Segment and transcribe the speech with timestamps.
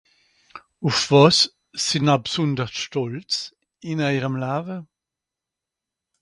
[0.87, 1.37] ùff wàs
[1.85, 3.33] sìnna b'sondersch stòlz
[3.89, 4.77] ìn eijerem Lawe